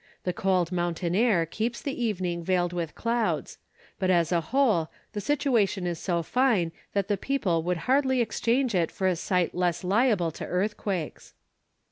The 0.23 0.33
cold 0.33 0.71
mountain 0.71 1.13
air 1.15 1.45
keeps 1.45 1.79
the 1.79 2.03
evening 2.03 2.43
veiled 2.43 2.73
with 2.73 2.95
clouds. 2.95 3.59
But 3.99 4.09
as 4.09 4.31
a 4.31 4.41
whole, 4.41 4.89
the 5.13 5.21
situation 5.21 5.85
is 5.85 5.99
so 5.99 6.23
fine 6.23 6.71
that 6.93 7.07
the 7.07 7.17
people 7.17 7.61
would 7.61 7.77
hardly 7.85 8.19
exchange 8.19 8.73
it 8.73 8.89
for 8.91 9.05
a 9.05 9.15
site 9.15 9.53
less 9.53 9.83
liable 9.83 10.31
to 10.31 10.43
earthquakes. 10.47 11.35